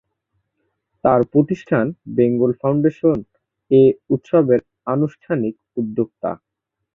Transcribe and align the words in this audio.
তার 1.03 1.21
প্রতিষ্ঠান 1.33 1.85
Bengal 2.15 2.51
Foundation 2.61 3.17
এ 3.71 3.83
উৎসবের 4.09 4.61
আনুষ্ঠানিক 4.87 5.53
উদ্যোক্তা। 5.77 6.31